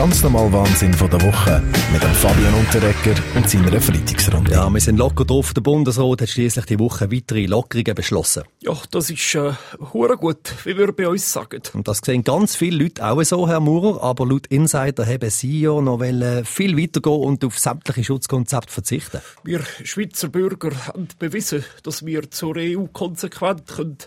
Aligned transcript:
Der 0.00 0.06
ganz 0.06 0.22
normale 0.22 0.50
Wahnsinn 0.50 0.94
von 0.94 1.10
der 1.10 1.20
Woche 1.20 1.62
mit 1.92 2.02
dem 2.02 2.10
Fabian 2.12 2.54
Unterrecker 2.54 3.14
und 3.34 3.50
seiner 3.50 3.78
Freitagsrunde. 3.78 4.52
Ja, 4.52 4.70
wir 4.70 4.80
sind 4.80 4.96
locker 4.96 5.26
drauf. 5.26 5.52
Der 5.52 5.60
Bundesrat 5.60 6.22
hat 6.22 6.28
schließlich 6.30 6.64
die 6.64 6.78
Woche 6.78 7.12
weitere 7.12 7.44
Lockerungen 7.44 7.94
beschlossen. 7.94 8.44
Ja, 8.62 8.78
das 8.92 9.10
ist 9.10 9.34
äh, 9.34 9.52
hure 9.92 10.16
gut, 10.16 10.54
wie 10.64 10.78
wir 10.78 10.92
bei 10.92 11.06
uns 11.06 11.30
sagen. 11.30 11.60
Und 11.74 11.86
das 11.86 11.98
sehen 11.98 12.24
ganz 12.24 12.56
viele 12.56 12.82
Leute 12.84 13.04
auch 13.04 13.22
so, 13.24 13.46
Herr 13.46 13.60
Maurer. 13.60 14.02
Aber 14.02 14.24
laut 14.24 14.46
Insider 14.46 15.04
haben 15.04 15.28
Sie 15.28 15.60
ja 15.60 15.78
noch 15.78 16.00
wollen 16.00 16.46
viel 16.46 16.78
weitergehen 16.78 17.20
und 17.20 17.44
auf 17.44 17.58
sämtliche 17.58 18.04
Schutzkonzepte 18.04 18.72
verzichten. 18.72 19.20
Wir 19.44 19.60
Schweizer 19.84 20.28
Bürger 20.28 20.70
haben 20.86 21.08
bewiesen, 21.18 21.62
dass 21.82 22.06
wir 22.06 22.30
zur 22.30 22.56
EU 22.56 22.86
konsequent 22.86 23.66
können 23.66 23.98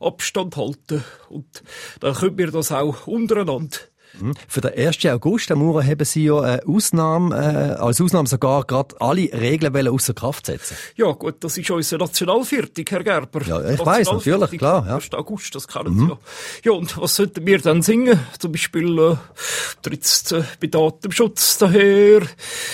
Abstand 0.00 0.56
halten 0.56 1.04
Und 1.28 1.62
dann 2.00 2.14
können 2.14 2.38
wir 2.38 2.50
das 2.52 2.72
auch 2.72 3.06
untereinander. 3.06 3.76
Mhm. 4.20 4.34
Für 4.48 4.60
den 4.60 4.74
1. 4.74 5.06
August, 5.06 5.48
Herr 5.48 5.56
Maurer, 5.56 5.84
haben 5.84 6.04
Sie 6.04 6.24
ja 6.24 6.40
eine 6.40 6.62
Ausnahme, 6.66 7.34
äh, 7.34 7.80
als 7.80 8.00
Ausnahme 8.00 8.28
sogar 8.28 8.64
gerade 8.64 8.94
alle 9.00 9.32
Regeln 9.32 9.88
außer 9.88 10.14
Kraft 10.14 10.46
setzen. 10.46 10.76
Ja, 10.96 11.12
gut, 11.12 11.36
das 11.40 11.56
ist 11.56 11.70
unser 11.70 11.98
Nationalviertig, 11.98 12.90
Herr 12.90 13.02
Gerber. 13.02 13.42
Ja, 13.42 13.70
ich 13.70 13.84
weiss, 13.84 14.10
natürlich, 14.10 14.58
klar. 14.58 14.86
Ja. 14.86 14.96
1. 14.96 15.12
August, 15.14 15.54
das 15.54 15.66
Sie 15.66 15.90
mhm. 15.90 16.08
ja. 16.10 16.18
Ja, 16.64 16.72
und 16.72 17.00
was 17.00 17.16
sollten 17.16 17.46
wir 17.46 17.58
dann 17.58 17.82
singen? 17.82 18.18
Zum 18.38 18.52
Beispiel, 18.52 18.98
äh, 18.98 19.16
trittst 19.82 20.32
äh, 20.32 20.42
bei 20.60 20.66
Datenschutz 20.66 21.58
daher, 21.58 22.22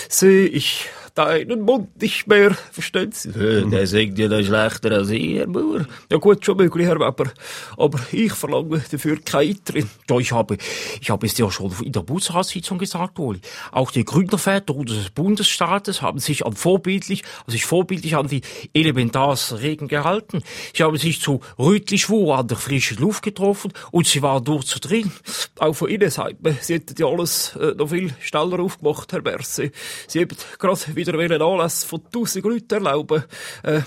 sehe 0.09 0.47
ich 0.47 0.89
deinen 1.19 1.63
Mund 1.63 2.01
nicht 2.01 2.29
mehr. 2.29 2.53
Verstehen 2.71 3.11
Sie? 3.13 3.33
Der 3.33 3.87
singt 3.87 4.19
ja 4.19 4.29
noch 4.29 4.43
schlechter 4.43 4.93
als 4.93 5.11
ich, 5.11 5.37
Herr 5.37 5.49
Bauer. 5.49 5.87
Ja 6.11 6.19
gut, 6.19 6.45
schon 6.45 6.57
möglich, 6.57 6.87
Herr 6.87 7.01
Weber. 7.01 7.33
Aber 7.77 7.99
ich 8.13 8.33
verlange 8.33 8.81
dafür 8.91 9.21
keinen 9.21 9.49
Eintritt. 9.49 9.87
Ja, 10.09 10.19
ich 10.19 10.33
habe, 10.33 10.59
ich 11.01 11.11
habe 11.11 11.27
es 11.27 11.37
ja 11.37 11.51
schon 11.51 11.75
in 11.83 11.93
der 11.93 12.01
Bundesratssitzung 12.01 12.79
gesagt, 12.79 13.19
Uli. 13.19 13.41
Auch 13.73 13.91
die 13.91 14.05
Gründerväter 14.05 14.75
des 14.75 15.11
Bundesstaates 15.11 16.03
haben 16.03 16.19
sich 16.21 16.47
an 16.47 16.53
vorbildlich, 16.53 17.25
also 17.41 17.53
sich 17.53 17.65
vorbildlich 17.65 18.17
an 18.17 18.29
die 18.29 18.43
Elementarregeln 18.73 19.89
gehalten. 19.89 20.43
Sie 20.75 20.83
haben 20.83 20.97
sich 20.97 21.21
zu 21.21 21.41
Rütli-Schwur 21.59 22.39
an 22.39 22.49
der 22.49 22.57
frischen 22.57 22.99
Luft 22.99 23.23
getroffen 23.23 23.73
und 23.91 24.07
sie 24.07 24.23
waren 24.23 24.45
durchzudrehen. 24.45 25.11
Auch 25.59 25.75
von 25.75 25.89
Ihnen 25.89 26.11
sagt 26.11 26.43
man, 26.43 26.57
Sie 26.61 26.75
hätten 26.75 26.95
ja 26.99 27.07
alles 27.07 27.57
äh, 27.57 27.75
noch 27.75 27.89
viel 27.89 28.13
schneller 28.21 28.61
aufgemacht, 28.61 29.13
Herr 29.13 29.23
Berse. 29.23 29.73
Sie 30.07 30.21
haben 30.21 30.37
gerade 30.59 30.97
wieder 30.97 31.08
wieder 31.15 31.35
einen 31.35 31.43
Anlass 31.43 31.85
von 31.85 32.03
tausend 32.11 32.45
Leuten 32.45 32.75
erlauben. 32.75 33.25
Äh, 33.63 33.83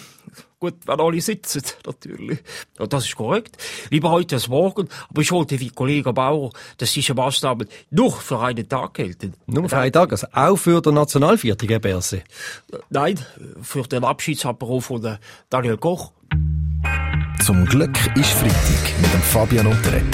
Gut, 0.62 0.76
wenn 0.86 1.00
alle 1.00 1.20
sitzen, 1.22 1.64
natürlich. 1.88 2.38
Ja, 2.78 2.86
das 2.86 3.06
ist 3.06 3.16
korrekt. 3.16 3.58
Lieber 3.90 4.12
heute 4.12 4.36
als 4.36 4.48
morgen. 4.48 4.88
Aber 5.10 5.22
ich 5.24 5.32
wollte, 5.32 5.60
wie 5.60 5.72
Kollege 5.72 6.14
Bauer, 6.14 6.52
dass 6.78 6.94
diese 6.94 7.16
Maßnahmen 7.16 7.68
nur 7.90 8.12
für 8.12 8.40
einen 8.40 8.70
Tag 8.70 8.94
gelten. 8.94 9.34
Nur 9.48 9.68
für 9.68 9.78
einen 9.78 9.92
Tag? 9.92 10.12
Also 10.12 10.28
auch 10.32 10.58
für 10.58 10.80
den 10.80 10.94
Nationalviertel, 10.94 11.68
Herr 11.68 11.80
Berse? 11.80 12.22
Nein, 12.92 13.18
für 13.64 13.82
den 13.88 14.04
Abschiedsapero 14.04 14.80
von 14.80 15.18
Daniel 15.50 15.78
Koch. 15.78 16.12
Zum 17.44 17.66
Glück 17.66 17.98
ist 18.16 18.34
Freitag 18.34 19.02
mit 19.02 19.12
dem 19.12 19.22
Fabian 19.22 19.66
Unterrecker. 19.66 20.06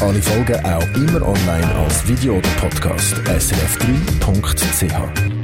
Alle 0.00 0.22
Folgen 0.22 0.64
auch 0.64 0.86
immer 0.94 1.26
online 1.26 1.74
als 1.74 2.06
Video 2.06 2.36
oder 2.36 2.50
Podcast 2.50 3.16
srf3.ch. 3.16 5.35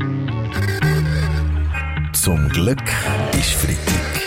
Zum 2.23 2.49
Glück 2.51 2.79
ist 3.33 3.53
Freitag. 3.55 4.23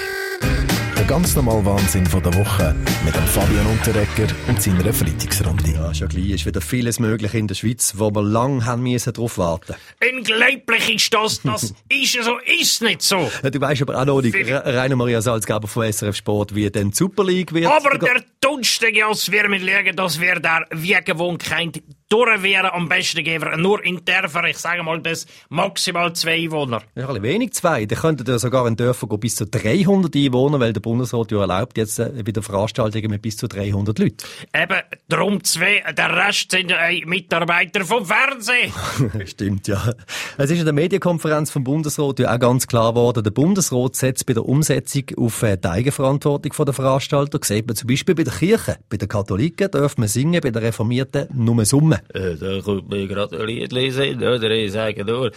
Der 0.97 1.05
ganz 1.05 1.33
normale 1.33 1.63
Wahnsinn 1.63 2.05
von 2.05 2.21
der 2.21 2.33
Woche 2.33 2.75
mit 3.05 3.15
dem 3.15 3.23
Fabian 3.23 3.65
Unterrecker 3.67 4.27
und 4.49 4.61
seiner 4.61 4.91
Freitagsrunde. 4.91 5.71
Ja, 5.71 5.93
schon 5.93 6.09
gleich 6.09 6.31
ist 6.31 6.45
wieder 6.45 6.59
vieles 6.59 6.99
möglich 6.99 7.33
in 7.33 7.47
der 7.47 7.55
Schweiz, 7.55 7.93
wo 7.95 8.11
wir 8.11 8.21
lang 8.21 8.65
haben 8.65 8.83
müssen 8.83 9.13
darauf 9.13 9.37
warten. 9.37 9.75
Unglaublich 10.13 10.93
ist 10.93 11.13
das, 11.13 11.41
das 11.41 11.73
ist 11.87 12.21
so, 12.21 12.37
ist 12.59 12.81
nicht 12.81 13.01
so. 13.01 13.31
du 13.41 13.61
weißt 13.61 13.83
aber 13.83 14.01
auch 14.01 14.05
noch 14.05 14.21
nicht, 14.21 14.35
Rainer 14.35 14.97
Maria 14.97 15.21
Salzgeber 15.21 15.69
von 15.69 15.89
SRF 15.89 16.17
Sport, 16.17 16.53
wie 16.53 16.69
denn 16.69 16.89
die 16.89 16.97
Super 16.97 17.23
League 17.23 17.53
wird. 17.53 17.67
Aber 17.67 17.97
der 17.97 18.25
dunstige 18.41 19.05
als 19.05 19.31
wir 19.31 19.47
mit 19.47 19.61
legen, 19.61 19.95
das 19.95 20.19
wäre 20.19 20.41
der 20.41 20.65
wie 20.71 20.97
gewohnt 21.01 21.45
kein 21.45 21.71
durchwehren 22.09 22.69
am 22.71 22.87
besten 22.87 23.23
geben 23.23 23.61
nur 23.61 23.83
in 23.83 24.03
Dörfern, 24.05 24.45
ich 24.45 24.57
sage 24.57 24.83
mal, 24.83 24.99
bis 24.99 25.25
maximal 25.49 26.13
zwei 26.13 26.43
Einwohner. 26.43 26.81
Ja, 26.95 27.09
ein 27.09 27.21
wenig 27.23 27.53
zwei. 27.53 27.85
Da 27.85 27.95
könnten 27.95 28.29
ja 28.29 28.37
sogar 28.37 28.67
in 28.67 28.75
Dörfern 28.75 29.09
gehen 29.09 29.19
bis 29.19 29.35
zu 29.35 29.45
300 29.45 30.15
Einwohner, 30.15 30.59
weil 30.59 30.73
der 30.73 30.81
Bundesrat 30.81 31.31
ja 31.31 31.41
erlaubt 31.41 31.77
jetzt 31.77 31.99
äh, 31.99 32.11
bei 32.23 32.31
der 32.31 32.43
Veranstaltung 32.43 33.09
mit 33.09 33.21
bis 33.21 33.37
zu 33.37 33.47
300 33.47 33.97
Leuten. 33.97 34.17
Eben, 34.53 34.81
darum 35.07 35.43
zwei, 35.43 35.83
der 35.97 36.15
Rest 36.15 36.51
sind 36.51 36.71
äh, 36.71 37.03
Mitarbeiter 37.05 37.83
vom 37.85 38.05
Fernsehen. 38.05 38.71
Stimmt, 39.25 39.67
ja. 39.67 39.93
Es 40.37 40.51
ist 40.51 40.59
in 40.59 40.65
der 40.65 40.73
Medienkonferenz 40.73 41.49
vom 41.49 41.63
Bundesrat 41.63 42.19
ja 42.19 42.33
auch 42.33 42.39
ganz 42.39 42.67
klar 42.67 42.93
geworden, 42.93 43.23
der 43.23 43.31
Bundesrat 43.31 43.95
setzt 43.95 44.25
bei 44.25 44.33
der 44.33 44.45
Umsetzung 44.45 45.03
auf 45.17 45.41
äh, 45.41 45.57
die 45.57 45.67
Eigenverantwortung 45.67 46.65
der 46.65 46.73
Veranstalter. 46.73 47.39
Das 47.39 47.47
sieht 47.47 47.65
man 47.67 47.75
zum 47.75 47.87
Beispiel 47.87 48.15
bei 48.15 48.23
der 48.23 48.33
Kirche. 48.33 48.77
Bei 48.89 48.97
den 48.97 49.07
Katholiken 49.07 49.71
darf 49.71 49.97
man 49.97 50.07
singen, 50.07 50.41
bei 50.41 50.51
den 50.51 50.61
Reformierten 50.61 51.27
nur 51.33 51.65
Summen. 51.65 51.94
Äh, 52.13 52.35
da 52.35 52.61
kommt 52.61 52.89
mir 52.89 53.07
gerade 53.07 53.39
ein 53.39 53.47
Lied 53.47 53.71
lesen, 53.71 54.17
oder? 54.17 54.51
Ich 54.51 54.71
sage 54.71 55.03
nur, 55.05 55.31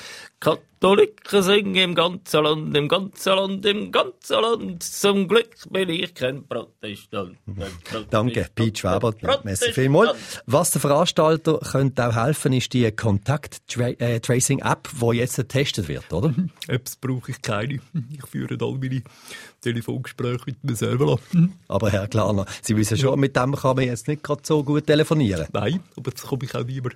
Katholiken 0.81 1.43
singen 1.43 1.75
im 1.75 1.95
ganzen 1.97 2.45
Land, 2.45 2.77
im 2.77 2.89
ganzen 2.89 3.35
Land, 3.35 3.67
im 3.67 3.91
ganzen 3.91 4.41
Land. 4.41 4.83
Zum 4.85 5.27
Glück 5.27 5.51
bin 5.71 5.89
ich 5.89 6.15
kein 6.15 6.47
Protestant. 6.47 7.37
Danke, 8.11 8.47
Pete 8.55 8.79
Schwaber. 8.79 9.13
Merci 9.43 9.73
vielmals. 9.73 10.41
Was 10.47 10.71
der 10.71 10.81
Veranstalter 10.81 11.59
könnte 11.59 12.09
auch 12.09 12.15
helfen, 12.15 12.53
ist 12.53 12.73
die 12.75 12.93
Kontakt-Tracing-App, 12.93 14.89
die 15.01 15.17
jetzt 15.17 15.37
getestet 15.37 15.89
wird, 15.89 16.13
oder? 16.13 16.33
Apps 16.69 16.95
brauche 16.95 17.33
ich 17.33 17.43
keine. 17.43 17.81
Ich 18.13 18.27
führe 18.31 18.57
all 18.61 18.79
meine 18.79 19.03
Telefongespräche 19.61 20.45
mit 20.47 20.63
mir 20.63 20.77
selber 20.77 21.19
an. 21.35 21.55
Aber 21.69 21.91
Herr 21.91 22.07
Klarner, 22.07 22.47
Sie 22.63 22.77
wissen 22.77 22.97
schon, 22.97 23.19
mit 23.19 23.35
dem 23.35 23.57
kann 23.57 23.75
man 23.75 23.85
jetzt 23.85 24.07
nicht 24.07 24.23
gerade 24.23 24.43
so 24.45 24.63
gut 24.63 24.87
telefonieren. 24.87 25.49
Nein, 25.53 25.81
aber 25.97 26.13
das 26.13 26.23
komme 26.23 26.45
ich 26.45 26.55
auch 26.55 26.65
mehr 26.65 26.93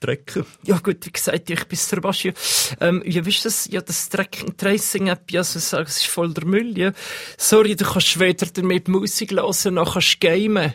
Trecken. 0.00 0.46
Ja 0.64 0.78
gut, 0.78 1.04
wie 1.04 1.12
gesagt, 1.12 1.50
ich 1.50 1.64
bin 1.64 1.78
Sebastian. 1.78 2.34
Ähm, 2.80 3.02
ja, 3.04 3.24
wisst 3.24 3.44
das? 3.44 3.68
Ja, 3.70 3.80
das 3.80 4.08
Tracking 4.08 4.56
Tracing 4.56 5.08
App, 5.08 5.30
ja, 5.30 5.44
so 5.44 5.58
sagen, 5.58 5.86
es 5.86 5.98
ist 5.98 6.06
voll 6.06 6.32
der 6.32 6.46
Müll, 6.46 6.76
ja. 6.78 6.92
Sorry, 7.36 7.76
du 7.76 7.84
kannst 7.84 8.18
weder 8.18 8.46
damit 8.46 8.88
Musik 8.88 9.32
hören, 9.32 9.74
noch 9.74 9.92
kannst 9.92 10.20
gamen. 10.20 10.74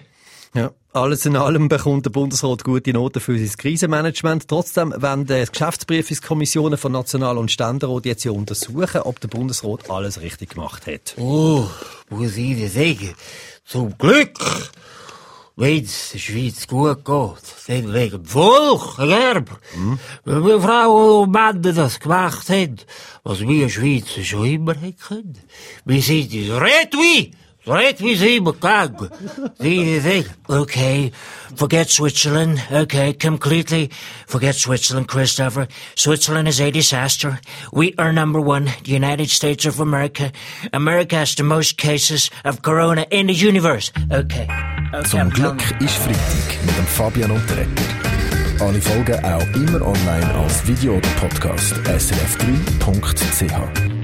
Ja. 0.53 0.71
Alles 0.93 1.25
in 1.25 1.35
allem 1.35 1.67
bekommt 1.67 2.05
der 2.05 2.11
Bundesrat 2.11 2.63
gute 2.63 2.93
Noten 2.93 3.19
für 3.19 3.37
sein 3.37 3.57
Krisenmanagement. 3.57 4.47
Trotzdem 4.47 4.93
werden 4.95 5.25
die 5.25 5.43
Geschäftsprüfungskommissionen 5.45 6.77
von 6.77 6.93
National- 6.93 7.37
und 7.37 7.51
Ständerat 7.51 8.05
jetzt 8.05 8.25
untersuchen, 8.25 9.01
ob 9.01 9.19
der 9.19 9.27
Bundesrat 9.27 9.89
alles 9.89 10.21
richtig 10.21 10.51
gemacht 10.51 10.87
hat. 10.87 11.15
Oh, 11.17 11.67
muss 12.09 12.37
ich 12.37 12.55
dir 12.55 12.69
sagen, 12.69 13.13
zum 13.65 13.97
Glück 13.97 14.39
Weeds 15.55 16.13
zwieet 16.15 16.65
goed 16.69 17.01
koud, 17.03 17.53
zijn 17.63 17.89
leeg 17.89 18.13
vol 18.23 18.77
gerb. 18.77 19.59
Hm? 19.73 19.95
Mevrouw 20.43 21.25
maande 21.25 21.73
dat 21.73 21.97
kwaad 21.97 22.41
zijn, 22.43 22.79
was 23.23 23.39
wie 23.39 23.63
er 23.63 23.69
zwieet 23.69 24.07
zo 24.21 24.41
immerheid 24.41 25.03
kunt. 25.07 25.37
Wie 25.83 26.01
ziet 26.01 26.33
is 26.33 26.47
red 26.47 26.93
wie, 26.95 27.33
red 27.63 27.99
wie 27.99 28.15
ze 28.15 28.39
me 28.43 28.57
kag. 28.57 28.89
Die 29.57 30.01
thing. 30.01 30.25
Okay, 30.45 31.11
forget 31.55 31.91
Switzerland, 31.91 32.59
okay, 32.71 33.13
completely 33.13 33.89
forget 34.25 34.55
Switzerland, 34.55 35.11
Christopher. 35.11 35.67
Switzerland 35.93 36.47
is 36.47 36.59
a 36.59 36.69
disaster. 36.69 37.39
We 37.71 37.93
are 37.95 38.11
number 38.11 38.41
one, 38.41 38.65
the 38.83 38.91
United 38.91 39.29
States 39.29 39.65
of 39.65 39.79
America. 39.79 40.31
America 40.71 41.15
has 41.15 41.35
the 41.35 41.43
most 41.43 41.77
cases 41.77 42.29
of 42.43 42.61
corona 42.61 43.05
in 43.09 43.27
the 43.27 43.47
universe. 43.47 43.91
Okay. 44.11 44.74
Zum 45.03 45.29
Glück 45.29 45.61
ist 45.81 45.97
Freitag 45.97 46.65
mit 46.65 46.77
dem 46.77 46.85
Fabian 46.85 47.31
Unterrecker. 47.31 47.83
Alle 48.59 48.81
Folgen 48.81 49.23
auch 49.25 49.45
immer 49.53 49.85
online 49.85 50.33
als 50.35 50.65
Video 50.65 50.95
oder 50.95 51.09
Podcast 51.19 51.73
srf3.ch. 51.73 53.94